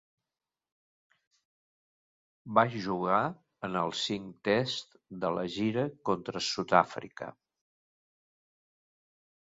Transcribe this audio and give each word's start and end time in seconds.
Va 2.59 2.63
jugar 2.87 3.19
en 3.69 3.79
els 3.83 4.01
cinc 4.09 4.33
tests 4.51 4.99
de 5.27 5.33
la 5.39 5.47
gira 5.59 5.87
contra 6.11 6.45
Sud-àfrica. 6.51 7.33